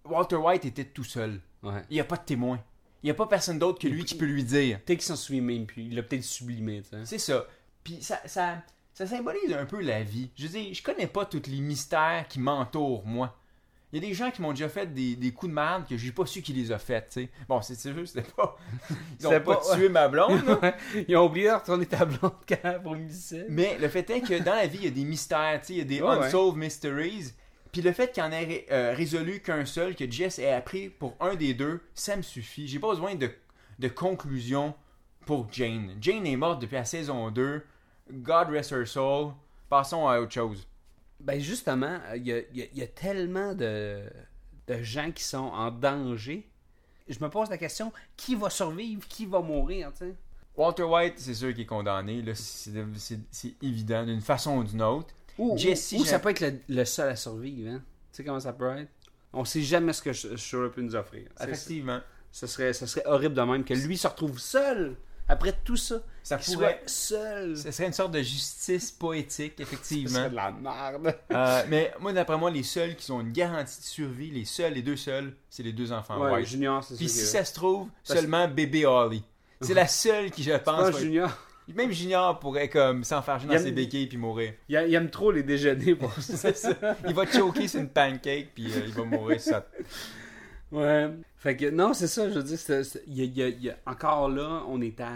[0.04, 1.40] Walter White était tout seul.
[1.62, 1.82] Ouais.
[1.90, 2.60] Il n'y a pas de témoin.
[3.02, 4.80] Il n'y a pas personne d'autre que lui qui peut lui dire.
[4.80, 5.84] Peut-être qu'il s'en souvient même plus.
[5.84, 6.96] Il l'a peut-être sublimé, sais.
[7.04, 7.46] C'est ça.
[7.84, 10.30] Puis ça, ça, ça symbolise un peu la vie.
[10.36, 13.36] Je veux dire, je connais pas tous les mystères qui m'entourent, moi.
[13.92, 15.96] Il y a des gens qui m'ont déjà fait des, des coups de merde que
[15.96, 17.28] j'ai pas su qui les a fait, tu sais.
[17.48, 18.58] Bon, c'est juste, c'était pas.
[19.18, 20.42] Ils ont pas, pas- tué ma blonde.
[21.08, 23.46] Ils ont oublié de retourner ta blonde quand pour homicide.
[23.48, 25.72] Mais le fait est que dans la vie, il y a des mystères, tu sais,
[25.72, 26.26] il y a des ouais.
[26.26, 27.32] unsolved mysteries.
[27.78, 31.14] Puis le fait qu'il en ait euh, résolu qu'un seul, que Jess ait appris pour
[31.20, 32.66] un des deux, ça me suffit.
[32.66, 33.30] J'ai pas besoin de,
[33.78, 34.74] de conclusion
[35.24, 35.92] pour Jane.
[36.00, 37.62] Jane est morte depuis la saison 2.
[38.14, 39.30] God rest her soul.
[39.70, 40.66] Passons à autre chose.
[41.20, 44.02] Ben justement, il y a, il y a- il y a tellement de,
[44.66, 46.48] de gens qui sont en danger.
[47.06, 49.92] Je me pose la question, qui va survivre, qui va mourir?
[50.56, 52.24] Walter White, c'est sûr qu'il est condamné.
[52.34, 55.14] C'est évident, d'une façon ou d'une autre.
[55.38, 57.82] Ou, Jesse, ou- ou j'ai- ça peut être le, le seul à survivre, hein?
[58.12, 58.90] Tu sais comment ça peut être?
[59.32, 61.28] On sait jamais ce que Shura peut nous offrir.
[61.40, 62.00] Effectivement.
[62.32, 64.96] Ce serait, ce serait horrible de même que lui se retrouve seul
[65.28, 65.96] après tout ça.
[66.22, 66.82] Ça pourrait.
[66.86, 67.56] soit seul.
[67.56, 70.10] Ce serait une sorte de justice poétique, Ce effectivement.
[70.18, 71.14] serait de la merde.
[71.30, 74.72] Euh, mais moi, d'après moi, les seuls qui ont une garantie de survie, les seuls,
[74.74, 76.46] les deux seuls, c'est les deux enfants Ouais, White.
[76.46, 79.22] Junior, c'est Puis sûr si que- ça se trouve, Parce- seulement bébé Holly.
[79.60, 81.30] C'est la seule qui, je pense, Junior,
[81.74, 84.54] même Junior pourrait comme s'enfarger dans aime- ses béquilles puis mourir.
[84.68, 86.36] il, a- il aime trop les déjeuners pour ça.
[86.36, 86.96] C'est ça.
[87.06, 89.38] Il va choquer sur une pancake puis euh, il va mourir
[90.70, 91.08] Ouais.
[91.36, 93.72] Fait que, non, c'est ça, je veux dire, c'est- c'est- il y a, y y
[93.86, 95.12] encore là, on est à,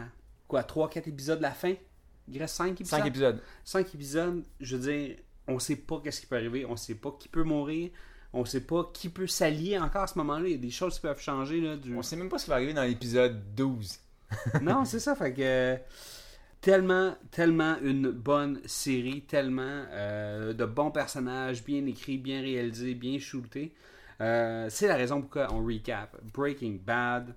[0.48, 1.74] quoi, 3-4 épisodes de la fin?
[2.28, 3.00] Il reste 5 épisodes?
[3.00, 3.40] Cinq épisodes.
[3.64, 5.16] 5 épisodes, je veux dire,
[5.48, 7.90] on sait pas qu'est-ce qui peut arriver, on sait pas qui peut mourir,
[8.32, 10.94] on sait pas qui peut s'allier encore à ce moment-là, il y a des choses
[10.94, 11.94] qui peuvent changer, là, du...
[11.96, 13.98] On sait même pas ce qui va arriver dans l'épisode 12.
[14.62, 15.76] non, c'est ça, fait que...
[16.62, 23.18] Tellement, tellement une bonne série, tellement euh, de bons personnages, bien écrits, bien réalisés, bien
[23.18, 23.74] shootés.
[24.20, 27.34] Euh, c'est la raison pourquoi on recap Breaking Bad.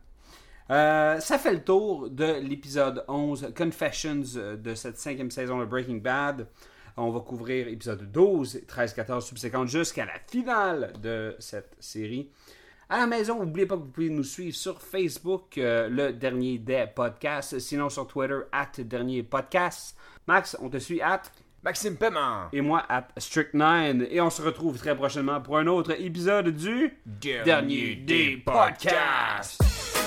[0.69, 4.21] Euh, ça fait le tour de l'épisode 11, Confessions
[4.63, 6.45] de cette cinquième saison de Breaking Bad.
[6.95, 12.29] On va couvrir épisode 12, 13, 14 subséquentes jusqu'à la finale de cette série.
[12.89, 16.59] À la maison, n'oubliez pas que vous pouvez nous suivre sur Facebook, euh, le dernier
[16.59, 19.97] des podcasts, sinon sur Twitter, at dernier podcast.
[20.27, 21.23] Max, on te suit at
[21.63, 22.49] Maxime Paiement.
[22.53, 24.07] et moi at Strict9.
[24.11, 30.04] Et on se retrouve très prochainement pour un autre épisode du Dernier des podcasts.